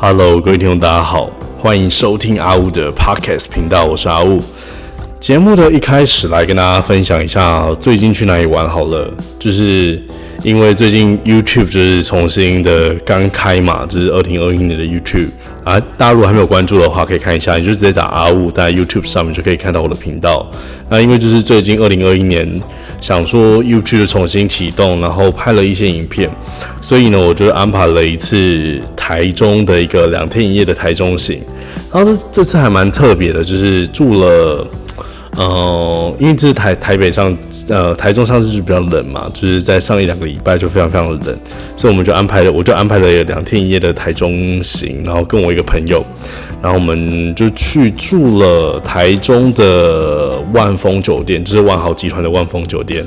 [0.00, 1.28] Hello，各位听众，大家好，
[1.60, 4.40] 欢迎收听阿乌的 Podcast 频道，我是阿乌。
[5.18, 10.00] 节目的一开始来跟大家分享一下最近去哪里玩好了，就是
[10.44, 15.30] 因为最近 YouTube 就是重新的刚开嘛，就是二零二一年的 YouTube
[15.64, 20.48] 啊，大家如果还没有关注的话，可以看一下，你就直接打阿乌在 YouTube 上面就可以看到我的频道。
[20.88, 22.48] 那因为就是最近二零二一年
[23.00, 26.28] 想说 YouTube 重新启动，然后拍了一些影片，
[26.80, 31.40] 所以呢，我就安排了一次台中的一个两天一夜的台中行，
[31.92, 34.66] 然后这这次还蛮特别的，就是住了。
[35.36, 37.36] 呃，因为这是台台北上，
[37.68, 41.38] 呃，台中上次就比较冷嘛，就是在上一两个礼拜就非常非常的冷，
[41.76, 46.04] 所以我们就安排了，我就安排了两天一夜的台中行，然后跟我一个朋友，
[46.62, 53.04] 然后我们就去住了台中的万丰酒店，就是万豪集团的万丰酒店，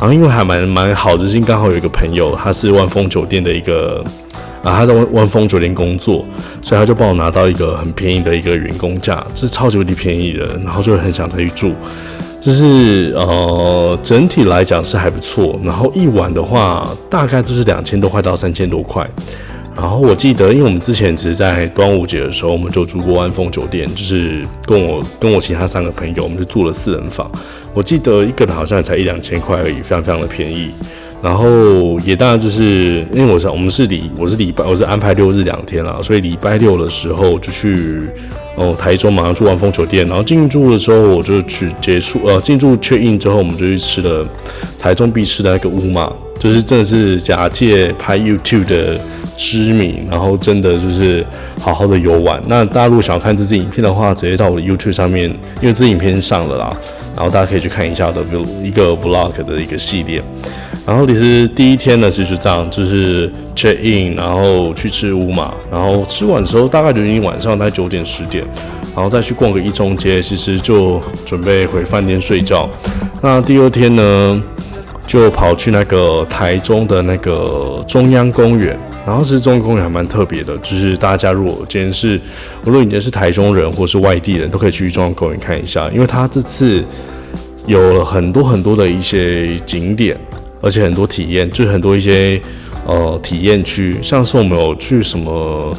[0.00, 4.04] 然后因为还蛮蛮好的，是刚好有一个朋友，他是万丰酒店的一个。
[4.64, 6.24] 啊，他在万万丰酒店工作，
[6.62, 11.74] 所以他就帮我拿到一个很便宜的一个员工价，这是超级无敌便宜的，然后就很想再去住，
[12.40, 19.06] 就是呃整体来讲是还不错，然后一晚的话大概都是两千多块到三千多块，
[19.76, 27.30] 然后我记得，因为我们之前只是在端午节的时候，我们就住过万丰酒店，就是跟我跟我其他三个朋友，我们就住了四人房，
[27.74, 30.70] 我记得一个人好像才一两千块而已，非常非常的便宜。
[31.24, 38.02] 然后也当然就是因为我是我们是礼我是礼拜我是安排六日两天啦，所以礼拜六的时候就去
[38.56, 44.26] 哦台中马上住万丰酒店，然后进驻的时候我就去结束呃进驻确印之后我们就去吃了
[44.78, 49.00] 台中必吃的那个乌马，就是真的是假借拍 YouTube 的
[49.38, 51.24] 知名，然后真的就是
[51.58, 52.38] 好好的游玩。
[52.46, 55.26] 那大家如果想要看这支影片的话，直接到我的 YouTube 上面，
[55.62, 56.76] 因为这支影片上了啦，
[57.16, 60.22] 然后大家可以去看一下的比如一个 Vlog 的一个系列。
[60.86, 68.44] 然后其实第一天呢，其实这样，就是 check in，然后去吃乌马，然后吃完的时候大概就已经晚上大概九点十点，
[68.94, 72.68] 然后再去逛个一中街，其实就准备回饭店睡觉。
[73.22, 74.42] 那第二天呢，
[75.06, 82.20] 就跑去那个台中的那个中央公园，然后其实中央公园还蛮特别的，就是大家如果今天是，
[82.64, 86.84] 无论你今天是台中人或是外地人都可以去中央公园看一下，因为它这次
[87.66, 90.18] 有了很多很多的一些景点。
[90.62, 92.40] 而且很多体验，就是很多一些
[92.86, 95.76] 呃体验区，像是我们有去什么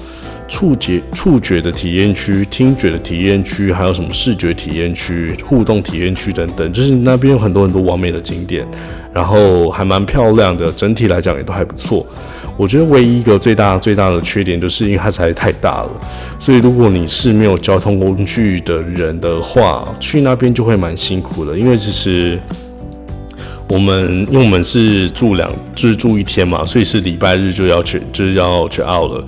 [0.47, 8.63] 触觉触觉的体验区、听觉的体验区，还有什么视觉体验区、互动体验区等等，就是那边有很多很多完美的景点，
[9.11, 12.05] 然后还蛮漂亮的，整体来讲也都还不错。
[12.57, 15.89] 我觉得唯一一个最大最大的缺点，就是因为它实在太大了，
[16.39, 22.39] 所以如果你是没有交通工具的人的话，去那边就会蛮辛苦的，因为其实。
[23.67, 29.25] 我们因为我们是住两，就是住一天嘛，所以是礼拜日就要去，就是要去 out 了。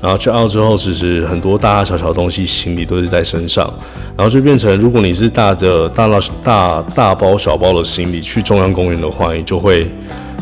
[0.00, 3.68] 然后去 out 之后，其实很多大大小小东西行李都是在身上，
[4.16, 9.84] 然后就变成，如果你是大的大大大大包小包的行李去中央公园的话，你就会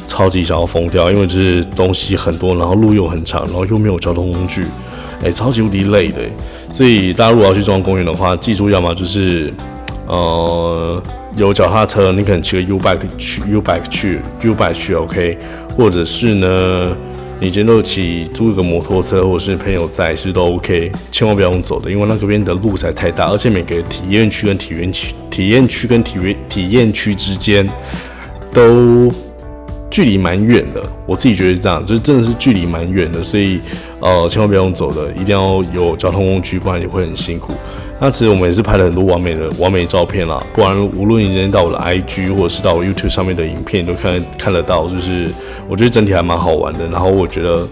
[0.07, 4.65] 超级想要疯掉，因为就是东西很多，然后路又很长，然后又没有交通工具，
[5.23, 6.21] 哎，超级无敌累的。
[6.73, 9.53] 所以大家如果要去中央公园的话，记住要么就是，
[10.07, 11.03] 呃。
[11.37, 15.39] 有脚踏车，你可能骑个 U bike 去 U bike 去 U bike 去 OK，
[15.77, 16.97] 或者是呢，
[17.39, 20.91] 你今天骑租一个摩托车，或者是朋友在，其实都 OK。
[21.13, 27.69] 千万不要用走的，因为那边的路实在太大，而且每个体验区跟体验区、体验区跟体验体验区之间
[28.53, 29.13] 都
[29.99, 30.81] 距离蛮远的。
[31.07, 33.59] 我自己觉得是这样，就是真的是距离蛮远的，所以
[33.99, 37.53] 呃，千万不用走的，一定要有交通工具，不然你会很辛苦。
[37.99, 45.29] 那其实我们也是拍了很多完美的完美照片啦，不然无论你今天到我的 IG 或者是到我 YouTube 上面的影片，都看看得到，就是
[45.69, 47.67] 我觉得整体还蛮好玩的，然后我觉得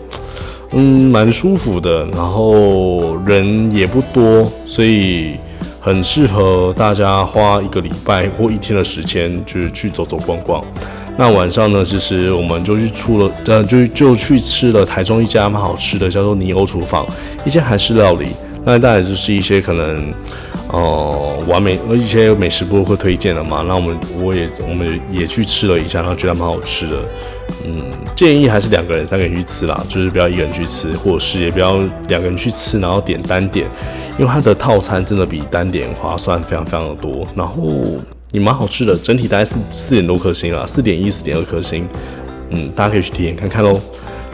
[0.72, 5.36] 嗯蛮舒服的，然后人也不多，所以
[5.80, 10.64] 很适合大家花一个礼拜或一天的时间，就是去走走逛逛。
[11.16, 17.06] 那晚上呢，其实我们就去出了，呃，就就去吃了台中一家蛮好吃的，叫做尼欧厨房，
[17.44, 18.28] 一些韩式料理。
[18.64, 20.12] 那大概就是一些可能，
[20.72, 23.64] 呃，完美一些美食博客推荐的嘛。
[23.68, 26.96] 那我们我也我们也去吃了一下，然后觉得蛮好吃的。
[27.64, 27.80] 嗯，
[28.16, 31.76] 建议还是两个人、三个人去吃啦，就是不要一个人去吃，或者是也不要
[32.08, 33.68] 两个人去吃，然后点单点，
[34.18, 37.62] 因为它的套餐真的比单点划算非常非常的多，然后
[38.36, 41.88] 也蛮好吃的，整体大概四四点多颗星啊，四点一、四点二颗星。
[42.50, 43.80] 嗯，大家可以去体验看看喽。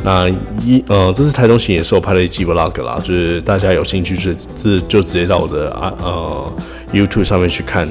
[0.03, 0.29] 那
[0.61, 6.53] 一呃，这次台中行也是我拍了一集 vlog 啦，就是大家有兴趣就自就直接到我的啊呃
[6.93, 7.89] YouTube 上面去看，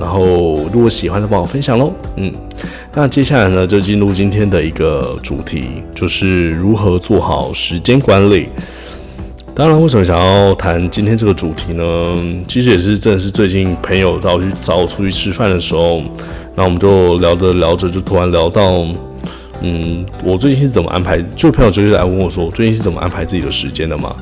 [0.00, 2.32] 然后如果喜欢的帮我分享喽，嗯，
[2.92, 8.48] 那接下来呢就进入今天的一个主题，就是如何做好时间管理。
[9.52, 11.84] 当然，为什么想要谈今天这个主题呢？
[12.48, 16.00] 其实也是真的是最近朋友找我去找我出去吃饭的时候，
[16.54, 18.86] 那我们就聊着聊着，就突然聊到，
[19.60, 21.20] 嗯，我最近是怎么安排？
[21.36, 24.14] 就朋友直接来问我说，我最近是怎么安排自己的时间的嘛？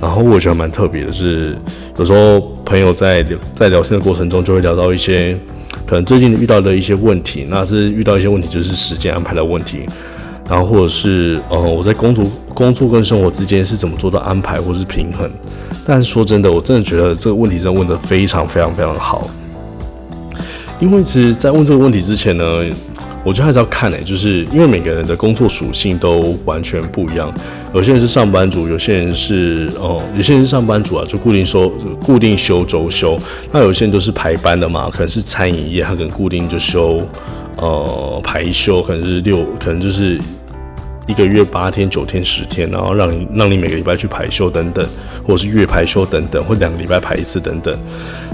[0.00, 1.56] 然后我觉得蛮特别的，是
[1.96, 3.24] 有时候朋友在
[3.54, 5.38] 在聊天的过程中，就会聊到一些
[5.86, 9.86] 可能最近遇到的一些问题，那是遇到一些问题，就是时间安排的问题。
[10.50, 12.24] 然后或者是呃，我在工作
[12.62, 15.28] 工作跟生活之间是怎么做到安排或是平衡？
[15.84, 19.28] 但说真的，我真的觉得这个问题真的问得非常非常非常好。
[20.78, 22.44] 因为其实，在问这个问题之前呢，
[23.24, 27.34] 我觉得还是要看诶，就是因为每个人的工作属性都完全不一样。
[27.74, 31.68] 有些人是上班族，有些人是哦，有些人是上班族啊，就固定收
[32.04, 33.18] 固定休周休。
[33.50, 37.00] 那有些人都是排班的嘛，可能是餐饮业，他可能固定就休。
[37.56, 40.18] 呃，排休可能是六，可能就是
[41.06, 44.86] 一个月八天、九天、十天，然后让你让你每个礼拜去排休等等，
[45.26, 47.76] 或者是月排休等等，或两个礼拜排一次等等。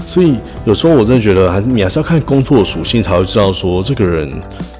[0.05, 0.35] 所以
[0.65, 4.31] 有时候我真的觉得，还是你还是要看工作属性才会知道说这个人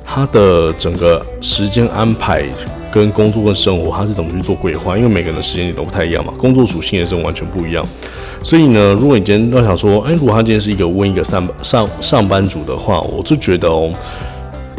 [0.06, 2.44] 他的整个时间安排
[2.91, 7.83] 跟工作跟生活他是怎么去做规划，因为每个人的时间点都不太一样嘛，工作属性也是完全不一样。
[8.44, 13.91] 所以呢，如果你今天要想说，哎，如果他今天是一个问一个上上上班族的话，我就觉得哦。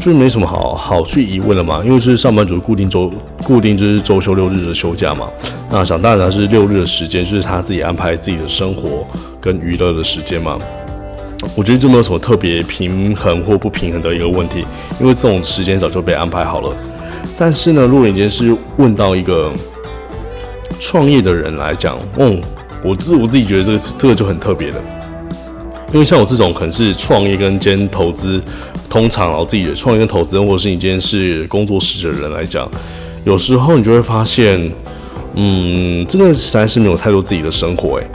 [0.00, 3.10] 就没什么好好去疑问了嘛，因为是上班族固定周
[3.44, 5.28] 固定就是周休六日的休假嘛。
[5.70, 9.06] 那想当然是六日的时间，就是他自己安排自己的生活
[9.40, 10.58] 跟娱乐的时间嘛。
[11.54, 14.64] 我觉得这没有什么特别平衡或不平衡的一个问题，
[14.98, 16.74] 因为这种时间早就被安排好了。
[17.38, 19.52] 但是呢，如果你今天是问到一个
[20.78, 22.40] 创业的人来讲，嗯，
[22.82, 24.80] 我自我自己觉得这个这个就很特别的。
[25.92, 28.40] 因为像我这种可能是创业跟兼投资，
[28.88, 32.70] 通常哦自己的创业跟投资人，或者是你今天是工作室的人来讲，
[33.24, 34.70] 有时候你就会发现，
[35.34, 38.06] 嗯，真的实在是没有太多自己的生活诶。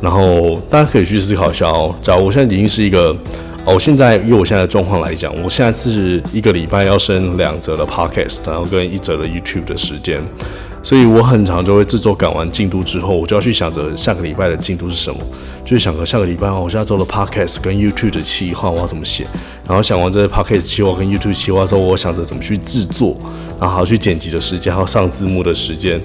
[0.00, 3.16] 然后大家可以去思考一下哦，假如我现在已经是一个，
[3.64, 10.20] 哦，现在以我现在的状况来讲，我现在是一个礼拜要升两折的 podcast，然后跟一折的 YouTube 的时间。
[10.82, 15.20] 所以我很常就会制作赶完进度之后，我就要去想着下个礼拜的进度是什么，
[15.64, 19.24] 就想着下个礼拜我下周的 podcast 跟 YouTube 的企划我要怎么写，
[19.66, 23.16] 然后想完这些 podcast 企划跟 YouTube 企划之后，我想着怎么去制作，
[23.60, 26.00] 然后还要去剪辑的时间，还有上字幕的时间，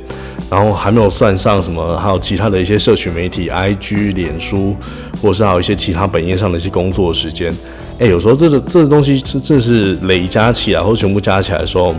[0.47, 4.75] 然后还没有算上什么，还有其他的一些社群媒体，IG、脸书，
[5.21, 7.51] 或者是还有一些其他本业上的一些工作时间。
[7.97, 11.95] 哎，有时候这个这个东西真正是累加起来，或全部加起来的时候。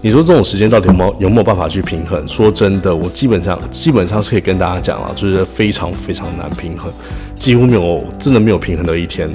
[0.00, 2.26] 你说这种时间到底有没有有没有办法去平衡？
[2.26, 6.92] 说真的，我基本上基本上是可以跟大家讲了，就是非常非常难平衡，
[7.36, 9.28] 几乎没有真的没有平衡的一天。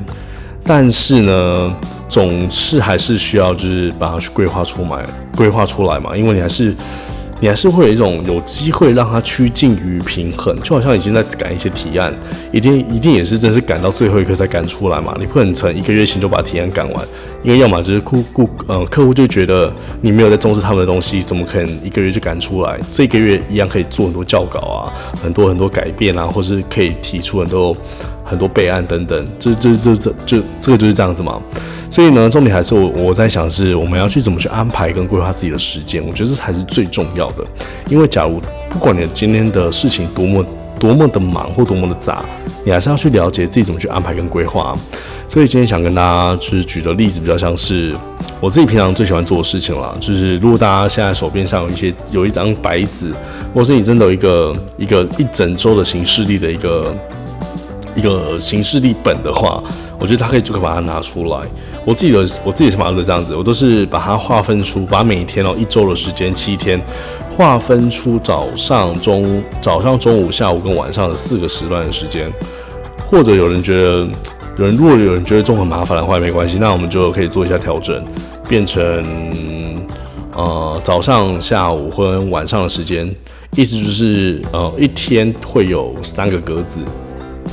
[0.66, 1.76] 但是呢，
[2.08, 5.06] 总是还是需要就是把它去规划出来，
[5.36, 6.76] 规划出来嘛，因为你还是。
[7.44, 12.18] 你还是会有一种有机会让它趋近于平衡，就好像已经在赶一些提案，
[12.54, 15.14] 一定一定也是真是赶到最后一刻才赶出来嘛？
[15.20, 17.06] 你不可能成一个月前就把提案赶完，
[17.44, 19.70] 因为要么就是顾顾呃客户就觉得
[20.00, 22.80] 你没有在重视他们的东西，怎么可能一个月就赶出来？
[22.94, 24.88] 这个月一样可以做很多教稿啊，
[25.22, 27.76] 很多很多改变啊，或是可以提出很多
[28.24, 31.42] 很多备案等等，这这这这就这个就是这样子嘛。
[31.90, 37.44] 所以呢，重点还是我我在想，是我们要去怎么去安排跟规划自己的时间，我觉得这才是最重要的。
[37.88, 40.44] 因为假如不管你今天的事情多么
[40.80, 42.26] 多么的忙或多么的杂，
[42.66, 44.76] 你还是要去了解自己怎么去安排跟规划。
[45.30, 47.96] 所以今天想跟大家就是举的例子，比较像是
[48.40, 49.96] 我自己平常最喜欢做的事情了。
[50.00, 53.12] 就是如果大家现在手边上有一些有一张白纸，
[53.54, 56.94] 或是你真的有一个一个一整周的行事历的一个
[57.96, 59.62] 一个行事历本的话，
[60.00, 61.42] 我觉得他可以就可以把它拿出来。
[61.86, 66.80] 我自己的我自己是马上都这样子，我都是把它划分出，把每一天哦一周的时间七天，
[67.36, 72.32] 划分出早上、中早上、中午、下午跟晚上的四个时段的时间。
[73.12, 74.08] 或者有人觉得，
[74.58, 78.04] 有人如果有人觉得这种很麻烦的话，没关系，那我们就可以做一下调整，
[78.48, 78.82] 变成
[80.34, 83.14] 呃早上、下午或晚上的时间，
[83.56, 86.80] 意思就是呃一天会有三个格子。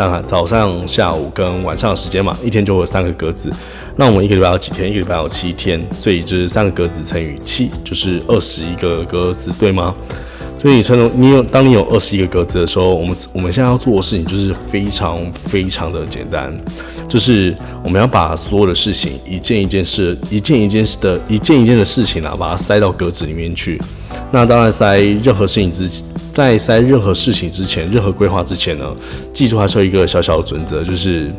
[0.01, 3.53] 当然，早上、下午跟晚上的时间嘛，一天就会有三个格子。
[3.97, 4.89] 那我们一个礼拜有几天？
[4.89, 9.95] 一个礼拜有七天，所以就是三个格子乘以七，就是二十一个格子，对吗？
[10.59, 16.51] 所以你称你有当你有二十一个格子的时候，我们我们现在要做的事情就是非常非常的简单，
[17.07, 17.55] 就是
[17.85, 23.79] 我们要把所有的事情一件一件事、一件一件事的一件一件的事情啊，把它塞到格子里面去。
[24.33, 25.89] 那当然塞任何事情之
[26.33, 28.87] 在塞任何事情之前，任何规划之前呢，
[29.33, 31.31] 记住还是有一个小小的准则，就是。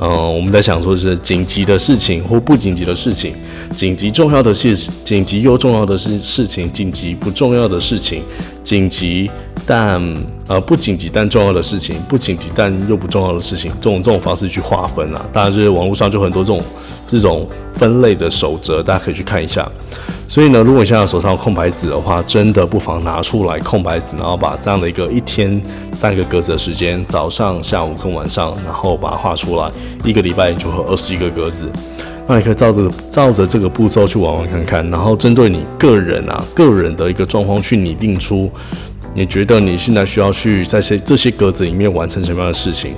[0.00, 3.34] 嗯，我们在想说是紧急的事情或不紧急的事情，
[3.74, 8.22] 紧急重要的事，紧急又重要的事事情，紧急不重要的事情，
[8.62, 9.30] 紧急
[9.66, 10.02] 但
[10.46, 15.24] 呃不紧急但重要的事情，不紧急但又不重要的事情，这种这种方式去划分啊。
[15.32, 16.62] 当然，就是网络上就很多这种
[17.06, 19.66] 这种分类的守则，大家可以去看一下。
[20.26, 25.60] 所以呢，如果你现在手上有空白纸的话，真的不妨拿出来空白纸，然后把这样的一个一天
[25.92, 29.70] 三个格子的时间，早上、下午跟晚上，然后把它画出来，
[30.04, 31.66] 一个礼拜就会二十一个格子。
[32.28, 38.50] 那你可以照着照着这个步骤去玩玩看看，然后针对你个人啊个人的一个状况去拟定出，
[39.14, 42.92] 你觉得你现在需要去在些这些格子里面完成什么样的事情。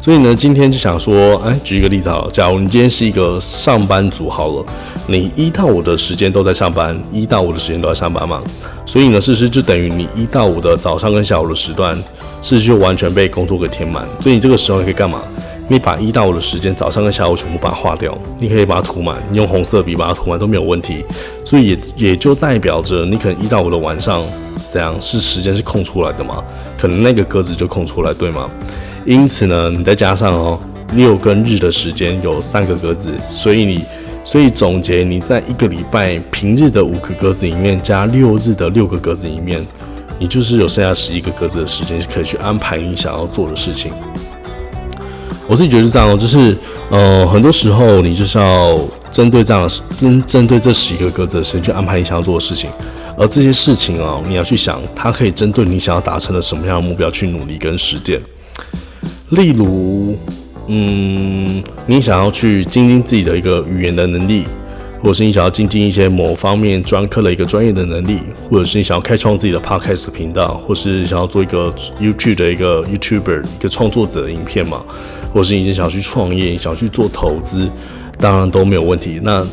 [0.00, 4.64] 所以呢，今天就想说，哎，举一个例子好，假如你今天是一个上班族好了，
[5.08, 8.40] 你一到五的时间都在上班，一到五的时间都在上班嘛，
[8.86, 11.92] 所以呢，事实就等于你一到五的早上跟下午的时段，
[12.40, 14.06] 事实就完全被工作给填满？
[14.20, 15.20] 所以你这个时候你可以干嘛？
[15.68, 21.04] 你把一到五的时间，早上跟下午全部把它划掉，你可以把它涂满，你用红色笔把它涂满都没有问题。
[21.44, 24.24] 所以也也就代表着你可能一到五的晚上
[24.56, 26.44] 是这样是时间是空出来的嘛？
[26.78, 28.48] 可能那个格子就空出来，对吗？
[29.04, 30.58] 因此呢，你再加上哦
[30.94, 33.84] 六跟日的时间有三个格子，所以你
[34.24, 39.64] 所以总结你在一个礼拜平日的五个格子里面加六日的六个格子里面，
[40.18, 43.92] 你就是有剩下十一个格子的时间可以去安排你想要做的事情。
[45.46, 46.56] 我自己觉得是这样哦，就是
[46.90, 48.78] 呃，很多时候你就是要
[49.10, 52.68] 针对这样针针对这十一个格子的时间去安排你想要做的事情，
[53.16, 58.20] 而这些事情啊，你要去想，它可以针对你想要达成的什么样的目标去努力跟实践。
[59.30, 60.16] 例如，
[60.66, 64.44] 嗯，你想要去精进自己的一个语言的能力。
[65.02, 68.18] 或者是你想要精进一些某方面专科的一个专业的能力，
[68.50, 74.82] 或者是你想要开创自己的 podcast 频道，或是想要做一个 YouTube 的一个 YouTuber 一个创作者的影片嘛，
[75.36, 77.70] 或是你想要去创业，想要去做投资，
[78.18, 79.20] 当然都没有问题。
[79.22, 79.46] 那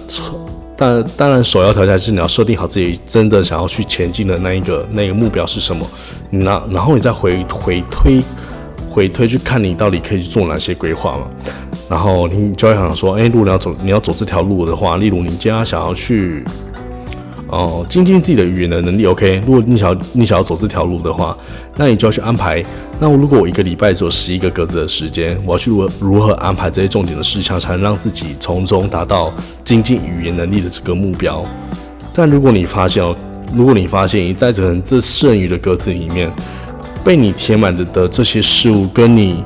[0.78, 5.86] 但当然首要条件是你要设定好自己真的想要去前进的那一个那个目标是什么，
[6.30, 8.24] 那然后你再回回推
[8.90, 11.28] 回推去看你到底可以去做哪些规划嘛。
[11.90, 16.46] 然后你就会想说，哎，如果你要走，你要走这条路的话，例如你今天想要去，
[17.54, 19.42] 哦，精进自己的语言的能力，OK。
[19.46, 21.38] 如果你想要你想要走这条路的话，
[21.78, 22.62] 那你就要去安排。
[23.00, 29.32] 那我如果我一个礼拜只有十一个格子的时间，我要去如何如何安排这些重点的事项，才能让自己从中达到
[29.64, 31.44] 精进语言能力的这个目标？
[32.14, 33.16] 但如果你发现哦，
[33.54, 36.32] 如果你发现你在这这剩余的格子里面，
[37.04, 39.44] 被你填满的的这些事物，跟你。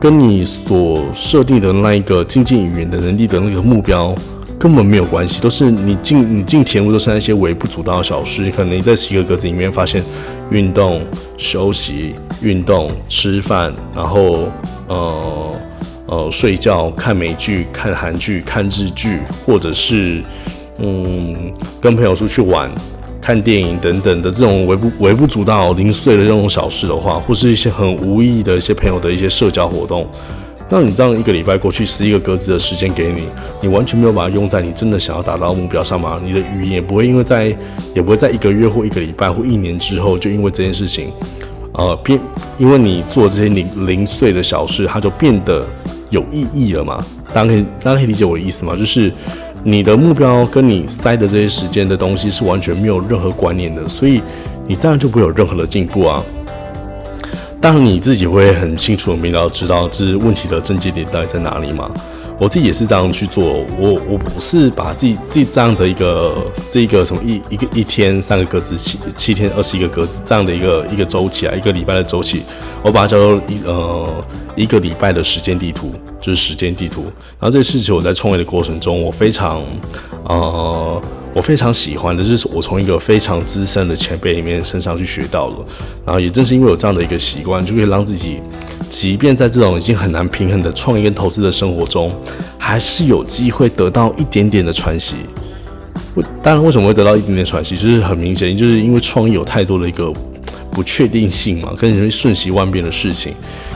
[0.00, 4.14] 跟你所设定的那一个精进语言的能力的那个目标
[4.64, 8.50] 根本没有关系，都是你进你进填入都是那些微不足道的小事。
[8.50, 10.02] 可能你在十个格子里面发现，
[10.50, 11.04] 运动、
[11.36, 14.48] 休息、运动、吃饭，然后
[14.88, 15.54] 呃
[16.06, 20.22] 呃睡觉、看美剧、看韩剧、看日剧，或者是
[20.78, 22.72] 嗯跟朋友出去玩。
[23.20, 30.06] 看电影等等的这种微不微不足道、零碎的这种小事的话，或是一些很无意的一些朋友的一些社交活动，
[30.76, 33.28] 那你这样一个礼拜过去，十一个格子的时间给你，
[33.62, 36.20] 你完全没有把它用在你真的想要达到目标上吗？
[36.24, 37.56] 你的语言也不会因为在，
[37.94, 41.12] 也不会在一个月或一个礼拜或一年之后，就因为这件事情，
[41.74, 42.18] 呃，变，
[42.58, 45.64] 因为你做这些零零碎的小事，它就变得
[46.10, 47.06] 有意义了嘛？
[47.32, 48.74] 大家可以，大家可以理解我的意思吗？
[48.76, 49.12] 就是。
[49.66, 54.20] 你的目标跟你塞的这些时间的东西是完全没有任何关联的，所以
[54.66, 56.22] 你当然就不会有任何的进步啊。
[57.64, 61.90] 当你自己会很清楚明了知道这问题的症结点到底在哪里嘛。
[62.38, 66.36] 我自己也是这样去做，我我不是把自己自己这样的一个
[66.68, 72.42] 这个什么一一个一天三个格子七七天二十一个格子这样的一个一个周期啊，一个礼拜的周期，
[72.82, 75.94] 我把它叫做一呃一个礼拜的时间地图。
[76.20, 77.02] 就是时间地图，
[77.38, 79.62] 然后这个事情我在创业的过程中，我非常，
[80.22, 80.93] 呃，
[81.34, 85.56] 我非常喜欢的，就是我从一个非常资深的前辈里面身上去学到了，
[86.06, 88.38] 然后也正是因为有这样的一个习惯，就可以让自己，
[88.88, 92.12] 即便在这种已经很难平衡的创业跟投资的生活中，
[92.56, 95.16] 还是有机会得到一点点的喘息。
[96.40, 100.12] 当然，为什么会得到一点点喘息，就是很明显，就是因为创业有太多的一个
[100.70, 103.34] 不确定性嘛，跟人瞬息万变的事情。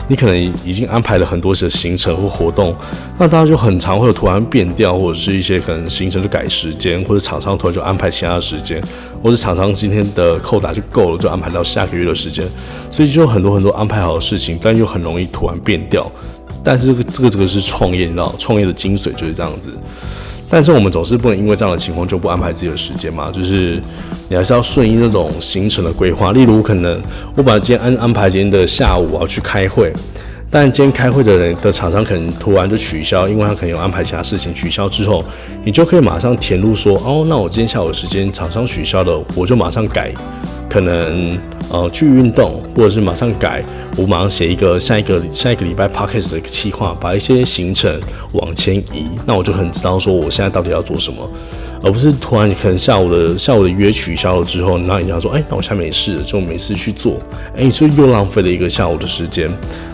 [0.09, 0.35] 你可能
[0.65, 2.75] 已经安排了很多的行程或活动，
[3.17, 8.83] 那当然就很常会有突然变调，或者是一些可能行程就改时间，或者厂商突然就安排其他的时间，
[9.23, 12.43] 或者厂商今天的扣打就够了，就安排到下个月的时间，
[12.89, 16.11] 所以就很多很多安排好的事情，但又很容易突然变调。
[16.63, 19.71] 但是这个这个这个是创业，你知道，创业的精髓就是这样子。
[20.49, 23.29] 但是我们总是不能因为这样的情况就不安排自己的时间嘛？
[23.31, 23.79] 就是
[24.27, 26.31] 你还是要顺应那种行程的规划。
[26.31, 26.99] 例如，可能
[27.35, 29.93] 我把今天安安排今天的下午我要去开会，
[30.49, 34.51] 但今天开会的人的厂商可能突然就取消，因为他可能有安排其他事情。
[34.53, 35.23] 取消之后，
[35.63, 40.11] 你就可以马上填入说：哦，那我今天下午的时间厂商取消了，我就马上改
[40.69, 41.37] 可能
[41.69, 43.63] 呃去运动，或者是马上改，
[43.97, 47.99] 我马上写一个下一个下一个礼拜 podcast 的一个计划，把一些行程
[48.33, 51.29] 往前移，那我就很知道说我现在到底要做什么。
[51.81, 57.17] 而不是突然可能下午的下午的约取消了之后，然后你想说，哎，那我现在没事，就没事去做，
[57.55, 59.49] 哎，你就又浪费了一个下午的时间，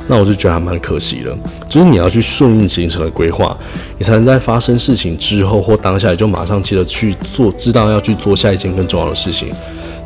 [0.07, 1.37] 那我就觉得还蛮可惜的。
[1.69, 3.55] 就是你要去顺应行程的规划，
[3.99, 9.49] 你才能在发生事情之后或当下就马上记得去做，知道要去做下一件更重要的事情。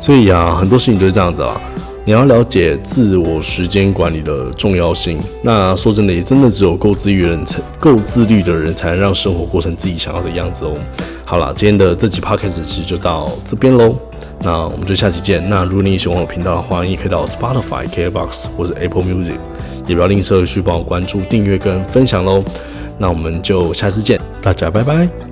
[0.00, 1.60] 所以啊，很多事情就是这样子啊。
[2.06, 5.18] 你要了解自我时间管理的重要性。
[5.42, 10.74] 那说真的，也真的只有够自律的人才够自律的人，才能让生活过成自己想要的样子哦。
[11.26, 13.94] 好了，今天的这集 podcast 其实就到这边喽。
[14.42, 15.46] 那我们就下期见。
[15.50, 19.36] 那如果你喜欢我频道的话，你也可以到 Spotify、KBox 或者 Apple Music，
[19.86, 22.42] 也不要吝啬去帮我关注、订阅跟分享喽。
[22.96, 25.29] 那我们就下次见，大家拜拜。